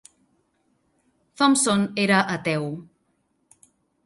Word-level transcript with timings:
Thompson 1.37 1.91
era 2.05 2.25
ateu. 2.37 2.67